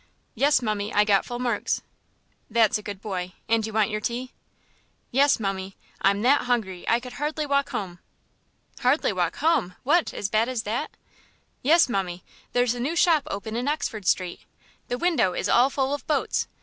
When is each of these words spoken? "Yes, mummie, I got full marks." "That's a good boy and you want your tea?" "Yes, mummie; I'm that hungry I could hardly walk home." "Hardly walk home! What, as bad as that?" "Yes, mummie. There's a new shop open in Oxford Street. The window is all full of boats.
"Yes, 0.33 0.61
mummie, 0.63 0.91
I 0.91 1.03
got 1.05 1.25
full 1.25 1.37
marks." 1.37 1.83
"That's 2.49 2.79
a 2.79 2.81
good 2.81 3.01
boy 3.01 3.33
and 3.47 3.67
you 3.67 3.71
want 3.71 3.91
your 3.91 4.01
tea?" 4.01 4.33
"Yes, 5.11 5.39
mummie; 5.39 5.77
I'm 6.01 6.23
that 6.23 6.45
hungry 6.45 6.89
I 6.89 6.99
could 6.99 7.13
hardly 7.13 7.45
walk 7.45 7.69
home." 7.69 7.99
"Hardly 8.79 9.13
walk 9.13 9.35
home! 9.35 9.75
What, 9.83 10.11
as 10.11 10.27
bad 10.27 10.49
as 10.49 10.63
that?" 10.63 10.89
"Yes, 11.61 11.87
mummie. 11.87 12.23
There's 12.53 12.73
a 12.73 12.79
new 12.79 12.95
shop 12.95 13.27
open 13.29 13.55
in 13.55 13.67
Oxford 13.67 14.07
Street. 14.07 14.39
The 14.87 14.97
window 14.97 15.33
is 15.35 15.47
all 15.47 15.69
full 15.69 15.93
of 15.93 16.07
boats. 16.07 16.47